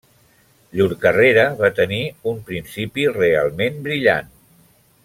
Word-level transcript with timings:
Llur 0.79 0.87
carrera 1.03 1.43
va 1.59 1.71
tenir 1.81 2.01
un 2.33 2.41
principi 2.49 3.07
realment 3.21 3.79
brillant. 3.91 4.35